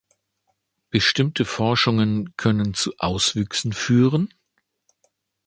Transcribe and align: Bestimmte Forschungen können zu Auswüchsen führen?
Bestimmte 0.89 1.45
Forschungen 1.45 2.35
können 2.35 2.73
zu 2.73 2.91
Auswüchsen 2.97 3.71
führen? 3.71 4.33